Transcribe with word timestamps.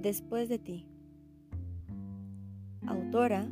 Después 0.00 0.48
de 0.48 0.58
ti. 0.58 0.86
Autora 2.86 3.46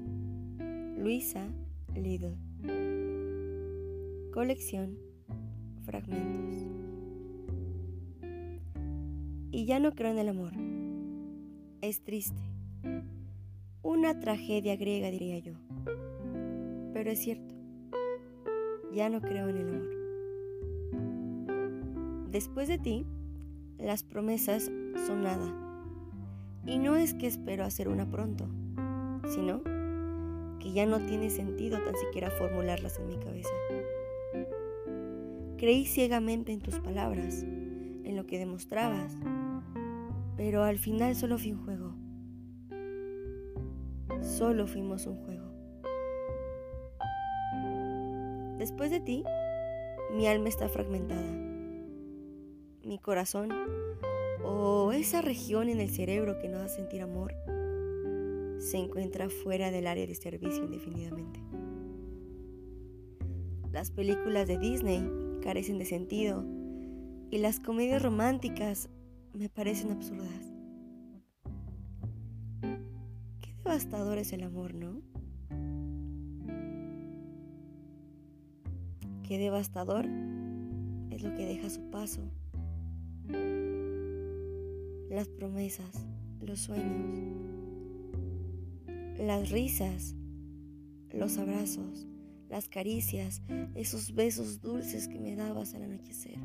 Luisa 0.96 1.46
Lidl. 1.94 2.38
Colección 4.32 4.96
Fragmentos. 5.84 6.66
Y 9.50 9.66
ya 9.66 9.78
no 9.78 9.92
creo 9.94 10.12
en 10.12 10.18
el 10.18 10.28
amor. 10.30 10.54
Es 11.82 12.00
triste. 12.00 12.40
Una 13.82 14.18
tragedia 14.18 14.74
griega 14.76 15.10
diría 15.10 15.38
yo. 15.40 15.52
Pero 16.94 17.10
es 17.10 17.18
cierto. 17.18 17.54
Ya 18.94 19.10
no 19.10 19.20
creo 19.20 19.50
en 19.50 19.56
el 19.58 19.68
amor. 19.68 19.90
Después 22.30 22.68
de 22.68 22.78
ti, 22.78 23.04
las 23.76 24.02
promesas 24.02 24.70
son 25.06 25.24
nada. 25.24 25.67
Y 26.68 26.78
no 26.78 26.96
es 26.96 27.14
que 27.14 27.26
espero 27.26 27.64
hacer 27.64 27.88
una 27.88 28.10
pronto, 28.10 28.46
sino 29.28 29.62
que 30.60 30.72
ya 30.72 30.84
no 30.84 31.00
tiene 31.00 31.30
sentido 31.30 31.82
tan 31.82 31.96
siquiera 31.96 32.30
formularlas 32.30 32.98
en 32.98 33.08
mi 33.08 33.16
cabeza. 33.16 33.48
Creí 35.56 35.86
ciegamente 35.86 36.52
en 36.52 36.60
tus 36.60 36.78
palabras, 36.78 37.42
en 37.42 38.16
lo 38.16 38.26
que 38.26 38.38
demostrabas, 38.38 39.14
pero 40.36 40.62
al 40.62 40.78
final 40.78 41.16
solo 41.16 41.38
fui 41.38 41.52
un 41.52 41.64
juego. 41.64 41.94
Solo 44.20 44.66
fuimos 44.66 45.06
un 45.06 45.16
juego. 45.24 45.48
Después 48.58 48.90
de 48.90 49.00
ti, 49.00 49.24
mi 50.14 50.26
alma 50.26 50.48
está 50.48 50.68
fragmentada. 50.68 51.32
Mi 52.84 52.98
corazón, 52.98 53.48
o 54.44 54.92
esa 54.92 55.22
región 55.22 55.68
en 55.68 55.80
el 55.80 55.90
cerebro 55.90 56.38
que 56.38 56.48
nos 56.48 56.62
hace 56.62 56.76
sentir 56.76 57.02
amor, 57.02 57.34
se 58.58 58.76
encuentra 58.76 59.28
fuera 59.28 59.70
del 59.70 59.86
área 59.86 60.06
de 60.06 60.14
servicio 60.14 60.64
indefinidamente. 60.64 61.40
Las 63.72 63.90
películas 63.90 64.48
de 64.48 64.58
Disney 64.58 65.02
carecen 65.42 65.78
de 65.78 65.84
sentido 65.84 66.44
y 67.30 67.38
las 67.38 67.60
comedias 67.60 68.02
románticas 68.02 68.88
me 69.32 69.48
parecen 69.48 69.92
absurdas. 69.92 70.52
Qué 73.40 73.54
devastador 73.62 74.18
es 74.18 74.32
el 74.32 74.42
amor, 74.42 74.74
¿no? 74.74 75.00
Qué 79.22 79.38
devastador 79.38 80.06
es 81.10 81.22
lo 81.22 81.34
que 81.34 81.44
deja 81.44 81.68
su 81.68 81.90
paso. 81.90 82.22
Las 85.08 85.28
promesas, 85.28 86.06
los 86.40 86.60
sueños, 86.60 87.36
las 89.18 89.50
risas, 89.50 90.14
los 91.12 91.38
abrazos, 91.38 92.06
las 92.48 92.68
caricias, 92.68 93.42
esos 93.74 94.14
besos 94.14 94.60
dulces 94.60 95.08
que 95.08 95.18
me 95.18 95.36
dabas 95.36 95.74
al 95.74 95.84
anochecer. 95.84 96.38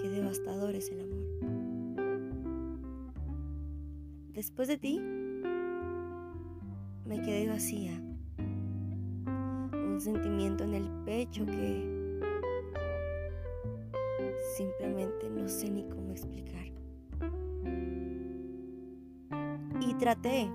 Qué 0.00 0.08
devastador 0.08 0.74
es 0.74 0.90
el 0.90 1.00
amor. 1.00 1.26
Después 4.34 4.68
de 4.68 4.78
ti, 4.78 5.00
me 7.06 7.20
quedé 7.22 7.48
vacía 7.48 8.00
sentimiento 10.02 10.64
en 10.64 10.74
el 10.74 10.88
pecho 11.04 11.46
que 11.46 12.01
simplemente 14.56 15.28
no 15.30 15.48
sé 15.48 15.70
ni 15.70 15.84
cómo 15.88 16.12
explicar. 16.12 16.66
Y 19.80 19.94
traté, 19.94 20.50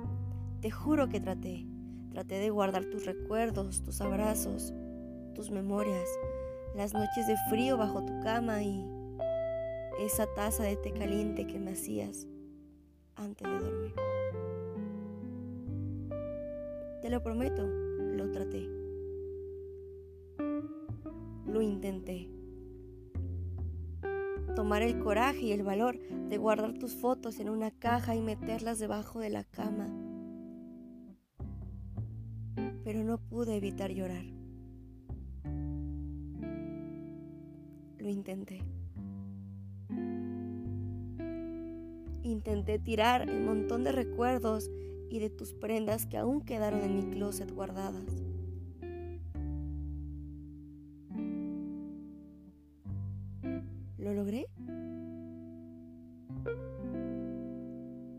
te 0.62 0.72
juro 0.72 1.10
que 1.10 1.20
traté, 1.20 1.66
traté 2.12 2.36
de 2.36 2.50
guardar 2.50 2.86
tus 2.86 3.06
recuerdos, 3.06 3.84
tus 3.84 4.02
abrazos, 4.02 4.74
tus 5.36 5.52
memorias, 5.52 6.08
las 6.76 6.94
noches 6.94 7.28
de 7.28 7.36
frío 7.50 7.78
bajo 7.78 8.06
tu 8.06 8.20
cama 8.22 8.64
y 8.64 8.86
esa 10.00 10.28
taza 10.36 10.64
de 10.64 10.78
té 10.78 10.92
caliente 10.92 11.48
que 11.48 11.60
me 11.60 11.72
hacías 11.72 12.28
antes 13.16 13.48
de 13.48 13.60
dormir. 13.60 13.94
Te 17.02 17.10
lo 17.10 17.22
prometo, 17.22 17.66
lo 17.66 18.32
traté 18.32 18.78
lo 21.48 21.62
intenté. 21.62 22.30
Tomar 24.58 24.82
el 24.82 24.98
coraje 24.98 25.42
y 25.42 25.52
el 25.52 25.62
valor 25.62 26.00
de 26.00 26.38
guardar 26.40 26.74
tus 26.74 26.96
fotos 26.96 27.40
en 27.40 27.48
una 27.48 27.70
caja 27.70 28.16
y 28.16 28.22
meterlas 28.22 28.80
debajo 28.80 29.20
de 29.20 29.30
la 29.30 29.44
cama. 29.44 29.88
Pero 32.84 33.04
no 33.04 33.20
pude 33.20 33.56
evitar 33.56 33.92
llorar. 33.92 34.26
Lo 38.00 38.10
intenté. 38.10 38.64
Intenté 42.24 42.80
tirar 42.80 43.30
el 43.30 43.44
montón 43.44 43.84
de 43.84 43.92
recuerdos 43.92 44.72
y 45.12 45.20
de 45.20 45.30
tus 45.30 45.54
prendas 45.54 46.08
que 46.08 46.18
aún 46.18 46.42
quedaron 46.42 46.82
en 46.82 46.96
mi 46.96 47.04
closet 47.04 47.52
guardadas. 47.52 48.27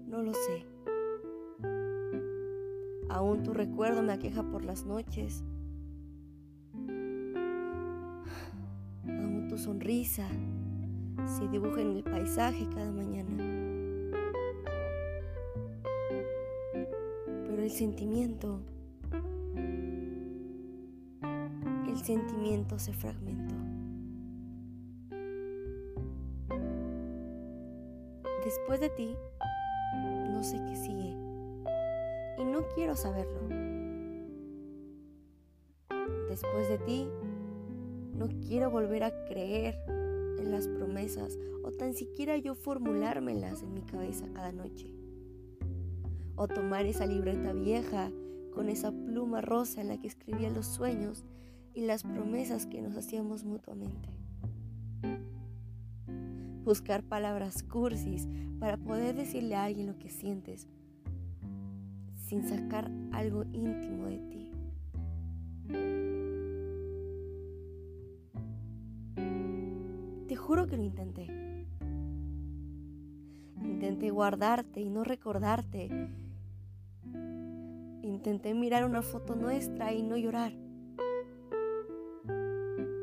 No 0.06 0.22
lo 0.22 0.32
sé. 0.32 0.64
Aún 3.10 3.42
tu 3.42 3.52
recuerdo 3.52 4.02
me 4.02 4.14
aqueja 4.14 4.42
por 4.42 4.64
las 4.64 4.86
noches. 4.86 5.44
Aún 9.04 9.48
tu 9.50 9.58
sonrisa 9.58 10.26
se 11.26 11.46
dibuja 11.48 11.82
en 11.82 11.96
el 11.96 12.02
paisaje 12.02 12.66
cada 12.72 12.90
mañana. 12.90 13.36
Pero 17.26 17.62
el 17.62 17.70
sentimiento, 17.70 18.62
el 21.86 21.98
sentimiento 21.98 22.78
se 22.78 22.94
fragmentó. 22.94 23.37
Después 28.48 28.80
de 28.80 28.88
ti, 28.88 29.14
no 30.32 30.42
sé 30.42 30.56
qué 30.66 30.74
sigue. 30.74 31.14
Y 32.38 32.44
no 32.46 32.66
quiero 32.74 32.96
saberlo. 32.96 33.46
Después 36.30 36.66
de 36.70 36.78
ti, 36.78 37.06
no 38.14 38.26
quiero 38.40 38.70
volver 38.70 39.04
a 39.04 39.26
creer 39.26 39.78
en 40.38 40.50
las 40.50 40.66
promesas 40.66 41.38
o 41.62 41.72
tan 41.72 41.92
siquiera 41.92 42.38
yo 42.38 42.54
formulármelas 42.54 43.62
en 43.62 43.74
mi 43.74 43.82
cabeza 43.82 44.24
cada 44.32 44.50
noche. 44.50 44.94
O 46.34 46.48
tomar 46.48 46.86
esa 46.86 47.04
libreta 47.04 47.52
vieja 47.52 48.10
con 48.54 48.70
esa 48.70 48.92
pluma 48.92 49.42
rosa 49.42 49.82
en 49.82 49.88
la 49.88 50.00
que 50.00 50.06
escribía 50.06 50.48
los 50.48 50.64
sueños 50.64 51.22
y 51.74 51.82
las 51.82 52.02
promesas 52.02 52.64
que 52.64 52.80
nos 52.80 52.96
hacíamos 52.96 53.44
mutuamente 53.44 54.08
buscar 56.68 57.02
palabras 57.02 57.62
cursis 57.62 58.28
para 58.60 58.76
poder 58.76 59.16
decirle 59.16 59.54
a 59.54 59.64
alguien 59.64 59.86
lo 59.86 59.96
que 59.96 60.10
sientes 60.10 60.68
sin 62.26 62.46
sacar 62.46 62.90
algo 63.10 63.44
íntimo 63.54 64.04
de 64.04 64.18
ti. 64.18 64.52
Te 70.28 70.36
juro 70.36 70.66
que 70.66 70.76
lo 70.76 70.84
intenté. 70.84 71.26
Intenté 73.62 74.10
guardarte 74.10 74.82
y 74.82 74.90
no 74.90 75.04
recordarte. 75.04 75.88
Intenté 78.02 78.52
mirar 78.52 78.84
una 78.84 79.00
foto 79.00 79.34
nuestra 79.34 79.94
y 79.94 80.02
no 80.02 80.18
llorar. 80.18 80.52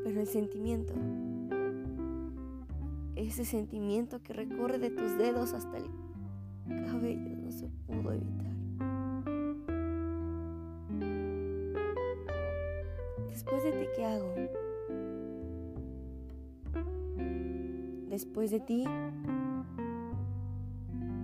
Pero 0.04 0.22
el 0.22 0.28
sentimiento 0.28 0.94
ese 3.28 3.46
sentimiento 3.46 4.22
que 4.22 4.34
recorre 4.34 4.80
de 4.80 4.90
tus 4.90 5.18
dedos 5.18 5.54
hasta 5.54 5.78
el 5.78 5.86
cabello 6.86 7.36
no 7.38 7.52
se 7.52 7.68
pudo 7.88 8.12
evitar. 8.14 8.46
Después 13.30 13.64
de 13.64 13.72
ti, 13.72 13.88
¿qué 13.96 14.06
hago? 14.06 14.34
Después 18.10 18.52
de 18.52 18.60
ti, 18.62 18.86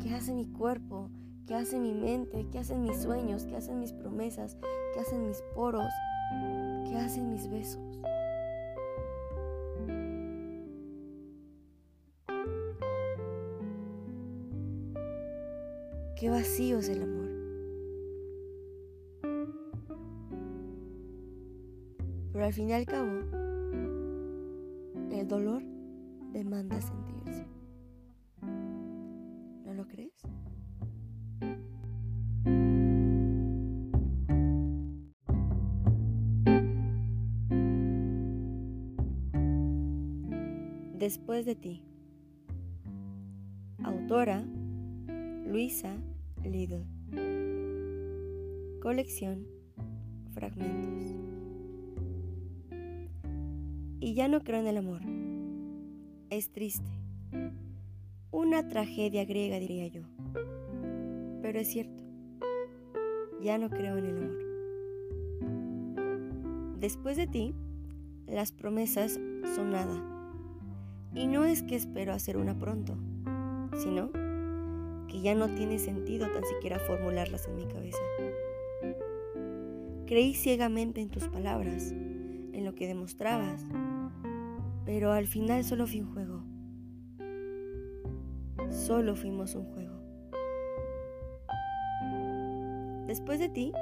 ¿qué 0.03 0.13
hace 0.13 0.33
mi 0.33 0.45
cuerpo? 0.45 1.09
¿Qué 1.47 1.55
hace 1.55 1.79
mi 1.79 1.93
mente? 1.93 2.45
¿Qué 2.51 2.59
hacen 2.59 2.81
mis 2.83 2.97
sueños? 2.97 3.45
¿Qué 3.45 3.55
hacen 3.55 3.79
mis 3.79 3.93
promesas? 3.93 4.57
¿Qué 4.93 4.99
hacen 4.99 5.25
mis 5.27 5.41
poros? 5.55 5.91
¿Qué 6.87 6.97
hacen 6.97 7.31
mis 7.31 7.49
besos? 7.49 7.81
Qué 16.21 16.29
vacío 16.29 16.77
es 16.77 16.87
el 16.87 17.01
amor. 17.01 17.29
Pero 22.31 22.45
al 22.45 22.53
fin 22.53 22.69
y 22.69 22.73
al 22.73 22.85
cabo, 22.85 23.09
el 25.11 25.27
dolor 25.27 25.63
demanda 26.31 26.79
sentirse. 26.79 27.47
¿No 29.65 29.73
lo 29.73 29.87
crees? 29.87 30.13
Después 40.99 41.47
de 41.47 41.55
ti. 41.55 41.83
Autora 43.83 44.43
Luisa 45.47 45.95
Lidl. 46.43 46.85
Colección 48.81 49.45
Fragmentos. 50.33 51.15
Y 53.99 54.13
ya 54.13 54.27
no 54.27 54.41
creo 54.41 54.59
en 54.61 54.67
el 54.67 54.77
amor. 54.77 55.01
Es 56.29 56.51
triste. 56.51 56.89
Una 58.31 58.67
tragedia 58.69 59.25
griega, 59.25 59.59
diría 59.59 59.87
yo. 59.87 60.01
Pero 61.41 61.59
es 61.59 61.67
cierto. 61.67 62.03
Ya 63.41 63.57
no 63.57 63.69
creo 63.69 63.97
en 63.97 64.05
el 64.05 64.17
amor. 64.17 64.39
Después 66.79 67.17
de 67.17 67.27
ti, 67.27 67.53
las 68.25 68.51
promesas 68.51 69.19
son 69.55 69.71
nada. 69.71 70.01
Y 71.13 71.27
no 71.27 71.43
es 71.43 71.61
que 71.61 71.75
espero 71.75 72.13
hacer 72.13 72.37
una 72.37 72.57
pronto, 72.57 72.95
sino 73.83 74.11
que 75.11 75.19
ya 75.19 75.35
no 75.35 75.49
tiene 75.49 75.77
sentido 75.77 76.31
tan 76.31 76.45
siquiera 76.45 76.79
formularlas 76.79 77.45
en 77.47 77.55
mi 77.55 77.65
cabeza. 77.65 77.99
Creí 80.05 80.33
ciegamente 80.33 81.01
en 81.01 81.09
tus 81.09 81.27
palabras, 81.27 81.91
en 81.91 82.63
lo 82.63 82.73
que 82.75 82.87
demostrabas, 82.87 83.65
pero 84.85 85.11
al 85.11 85.27
final 85.27 85.65
solo 85.65 85.85
fui 85.85 85.99
un 85.99 86.13
juego. 86.13 86.43
Solo 88.71 89.17
fuimos 89.17 89.53
un 89.55 89.65
juego. 89.65 89.91
Después 93.07 93.39
de 93.39 93.49
ti, 93.49 93.73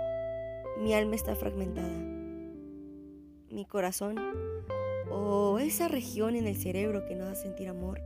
mi 0.82 0.96
alma 0.96 1.14
está 1.14 1.36
fragmentada. 1.36 2.00
Mi 3.52 3.66
corazón, 3.66 4.16
o 5.12 5.60
esa 5.60 5.88
región 5.88 6.36
en 6.36 6.48
el 6.48 6.56
cerebro 6.56 7.06
que 7.06 7.14
nos 7.14 7.28
da 7.28 7.36
sentir 7.36 7.68
amor, 7.68 8.02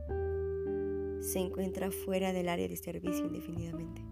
se 1.24 1.38
encuentra 1.38 1.90
fuera 1.90 2.32
del 2.32 2.48
área 2.48 2.68
de 2.68 2.76
servicio 2.76 3.26
indefinidamente. 3.26 4.02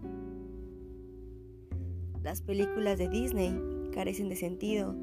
Las 2.23 2.41
películas 2.41 2.97
de 2.97 3.07
Disney 3.07 3.53
carecen 3.93 4.29
de 4.29 4.35
sentido 4.35 4.95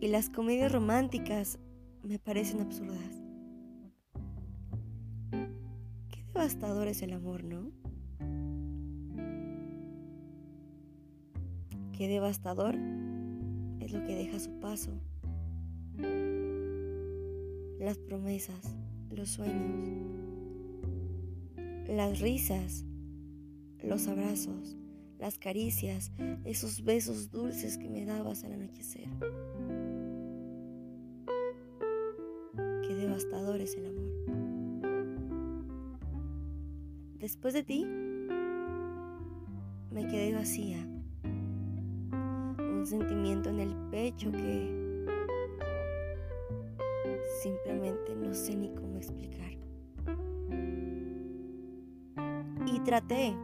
y 0.00 0.08
las 0.08 0.28
comedias 0.28 0.70
románticas 0.70 1.58
me 2.02 2.18
parecen 2.18 2.60
absurdas. 2.60 3.22
Qué 6.10 6.22
devastador 6.34 6.88
es 6.88 7.00
el 7.02 7.12
amor, 7.14 7.44
¿no? 7.44 7.70
Qué 11.96 12.08
devastador 12.08 12.74
es 13.80 13.92
lo 13.92 14.04
que 14.04 14.16
deja 14.16 14.38
su 14.38 14.50
paso. 14.60 14.90
Las 17.78 17.96
promesas, 17.98 18.76
los 19.10 19.30
sueños, 19.30 20.11
las 21.88 22.20
risas, 22.20 22.84
los 23.82 24.08
abrazos, 24.08 24.76
las 25.18 25.38
caricias, 25.38 26.12
esos 26.44 26.82
besos 26.84 27.30
dulces 27.30 27.78
que 27.78 27.88
me 27.88 28.04
dabas 28.04 28.44
al 28.44 28.52
anochecer. 28.52 29.08
Qué 32.86 32.94
devastador 32.94 33.60
es 33.60 33.76
el 33.76 33.86
amor. 33.86 34.12
Después 37.18 37.54
de 37.54 37.62
ti, 37.62 37.86
me 39.92 40.06
quedé 40.08 40.34
vacía. 40.34 40.84
Un 42.58 42.84
sentimiento 42.84 43.50
en 43.50 43.60
el 43.60 43.76
pecho 43.90 44.32
que 44.32 45.06
simplemente 47.42 48.16
no 48.16 48.34
sé 48.34 48.56
ni 48.56 48.70
cómo 48.74 48.96
explicar. 48.96 49.61
Traté, 52.82 53.36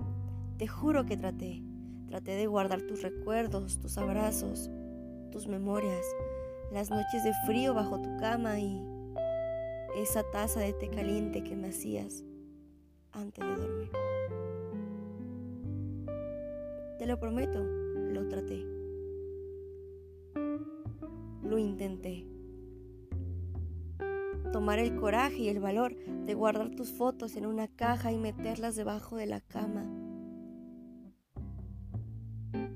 te 0.58 0.66
juro 0.66 1.06
que 1.06 1.16
traté. 1.16 1.62
Traté 2.08 2.36
de 2.36 2.46
guardar 2.46 2.82
tus 2.82 3.02
recuerdos, 3.02 3.78
tus 3.78 3.98
abrazos, 3.98 4.70
tus 5.30 5.46
memorias, 5.46 6.04
las 6.72 6.90
noches 6.90 7.22
de 7.22 7.32
frío 7.46 7.74
bajo 7.74 8.00
tu 8.00 8.16
cama 8.16 8.58
y 8.58 8.82
esa 9.96 10.22
taza 10.30 10.60
de 10.60 10.72
té 10.72 10.88
caliente 10.88 11.44
que 11.44 11.54
me 11.54 11.68
hacías 11.68 12.24
antes 13.12 13.44
de 13.44 13.56
dormir. 13.56 13.90
Te 16.98 17.06
lo 17.06 17.18
prometo, 17.20 17.62
lo 17.62 18.26
traté. 18.28 18.64
Lo 21.42 21.58
intenté 21.58 22.26
tomar 24.50 24.78
el 24.78 24.96
coraje 24.96 25.38
y 25.38 25.48
el 25.48 25.60
valor 25.60 25.94
de 26.26 26.34
guardar 26.34 26.70
tus 26.70 26.90
fotos 26.92 27.36
en 27.36 27.46
una 27.46 27.68
caja 27.68 28.12
y 28.12 28.18
meterlas 28.18 28.76
debajo 28.76 29.16
de 29.16 29.26
la 29.26 29.40
cama. 29.40 29.86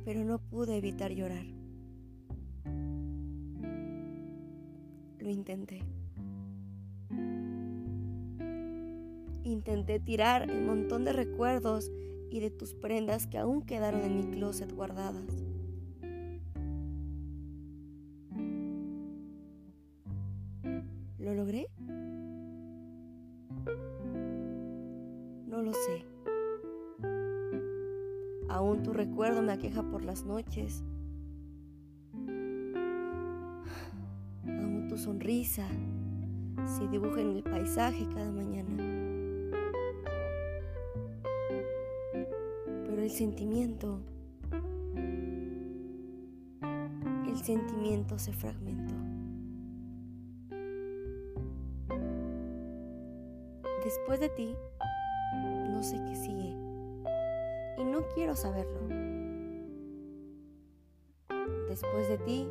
Pero 0.05 0.25
no 0.25 0.39
pude 0.39 0.77
evitar 0.77 1.13
llorar. 1.13 1.47
Lo 5.19 5.31
intenté. 5.31 5.83
Intenté 9.45 10.01
tirar 10.01 10.51
el 10.51 10.65
montón 10.65 11.05
de 11.05 11.13
recuerdos 11.13 11.91
y 12.31 12.41
de 12.41 12.51
tus 12.51 12.75
prendas 12.75 13.27
que 13.27 13.39
aún 13.39 13.63
quedaron 13.63 14.03
en 14.03 14.17
mi 14.17 14.25
closet 14.25 14.73
guardadas. 14.73 15.42
No 25.47 25.61
lo 25.63 25.73
sé. 25.75 26.05
Aún 28.49 28.83
tu 28.83 28.95
recuerdo 28.95 29.43
me 29.43 29.53
aqueja 29.53 29.83
por 29.83 30.03
las 30.03 30.25
noches. 30.25 30.83
Aún 34.47 34.87
tu 34.89 34.97
sonrisa 34.97 35.69
se 36.65 36.89
dibuja 36.89 37.21
en 37.21 37.37
el 37.37 37.43
paisaje 37.43 38.07
cada 38.15 38.33
mañana. 38.33 38.83
Pero 42.65 43.03
el 43.03 43.11
sentimiento, 43.11 44.01
el 47.27 47.37
sentimiento 47.37 48.19
se 48.19 48.33
fragmentó. 48.33 48.82
Después 53.95 54.21
de 54.21 54.31
ti, 54.31 54.57
no 55.71 55.83
sé 55.83 56.03
qué 56.03 56.15
sigue. 56.15 56.57
Y 57.77 57.85
no 57.85 58.07
quiero 58.15 58.35
saberlo. 58.35 58.89
Después 61.69 62.09
de 62.09 62.17
ti, 62.25 62.49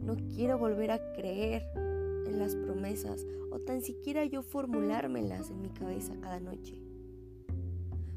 no 0.00 0.16
quiero 0.34 0.56
volver 0.56 0.92
a 0.92 1.12
creer 1.12 1.66
en 1.76 2.38
las 2.38 2.56
promesas 2.56 3.26
o 3.52 3.58
tan 3.58 3.82
siquiera 3.82 4.24
yo 4.24 4.42
formulármelas 4.42 5.50
en 5.50 5.60
mi 5.60 5.68
cabeza 5.68 6.14
cada 6.22 6.40
noche. 6.40 6.80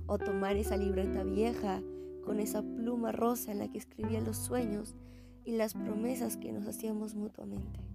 O 0.08 0.18
tomar 0.18 0.56
esa 0.56 0.78
libreta 0.78 1.26
vieja 1.26 1.82
con 2.24 2.40
esa 2.40 2.62
pluma 2.62 3.12
rosa 3.12 3.52
en 3.52 3.60
la 3.60 3.70
que 3.70 3.80
escribía 3.80 4.22
los 4.22 4.38
sueños 4.38 4.96
y 5.44 5.58
las 5.58 5.74
promesas 5.74 6.38
que 6.38 6.54
nos 6.54 6.68
hacíamos 6.68 7.16
mutuamente 7.16 7.93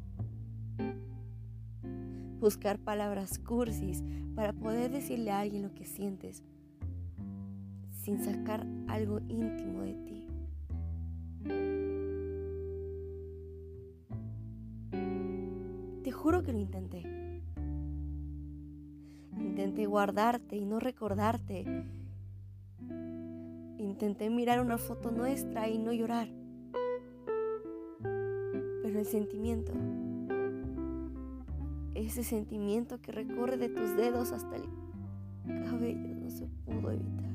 buscar 2.38 2.78
palabras 2.78 3.38
cursis 3.38 4.02
para 4.34 4.52
poder 4.52 4.90
decirle 4.90 5.30
a 5.30 5.40
alguien 5.40 5.62
lo 5.62 5.74
que 5.74 5.84
sientes 5.84 6.42
sin 8.02 8.24
sacar 8.24 8.66
algo 8.86 9.20
íntimo 9.28 9.82
de 9.82 9.94
ti. 9.94 10.26
Te 16.02 16.12
juro 16.12 16.42
que 16.42 16.52
lo 16.52 16.58
intenté. 16.58 17.02
Intenté 19.38 19.84
guardarte 19.84 20.56
y 20.56 20.64
no 20.64 20.80
recordarte. 20.80 21.66
Intenté 23.76 24.30
mirar 24.30 24.60
una 24.60 24.78
foto 24.78 25.10
nuestra 25.10 25.68
y 25.68 25.76
no 25.78 25.92
llorar. 25.92 26.28
Pero 28.00 29.00
el 29.00 29.04
sentimiento 29.04 29.74
ese 32.08 32.24
sentimiento 32.24 33.02
que 33.02 33.12
recorre 33.12 33.58
de 33.58 33.68
tus 33.68 33.94
dedos 33.94 34.32
hasta 34.32 34.56
el 34.56 34.62
cabello 35.44 36.08
no 36.14 36.30
se 36.30 36.46
pudo 36.64 36.90
evitar. 36.90 37.30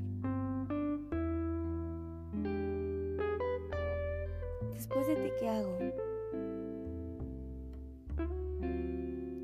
Después 4.73 5.05
de 5.05 5.15
ti, 5.15 5.29
¿qué 5.39 5.47
hago? 5.47 5.77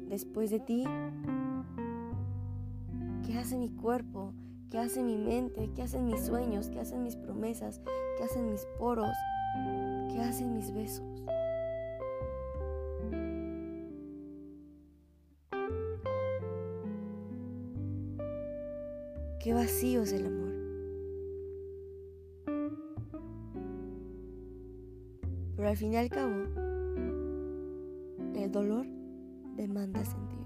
Después 0.10 0.50
de 0.50 0.60
ti, 0.62 0.86
¿qué 3.28 3.38
hace 3.38 3.60
mi 3.60 3.70
cuerpo? 3.70 4.34
¿Qué 4.72 4.80
hace 4.80 5.04
mi 5.04 5.20
mente? 5.20 5.70
¿Qué 5.76 5.84
hacen 5.84 6.08
mis 6.08 6.26
sueños? 6.26 6.70
¿Qué 6.70 6.80
hacen 6.80 7.04
mis 7.04 7.16
promesas? 7.16 7.82
¿Qué 8.18 8.24
hacen 8.24 8.50
mis 8.50 8.66
poros? 8.80 9.16
¿Qué 10.12 10.22
hacen 10.22 10.56
mis 10.56 10.74
besos? 10.74 11.09
Qué 19.40 19.54
vacío 19.54 20.04
es 20.04 20.12
el 20.12 20.26
amor. 20.26 20.54
Pero 25.56 25.70
al 25.70 25.78
fin 25.78 25.94
y 25.94 25.98
al 25.98 26.10
cabo, 26.10 26.34
el 28.36 28.52
dolor 28.52 28.86
demanda 29.56 30.04
sentir. 30.04 30.39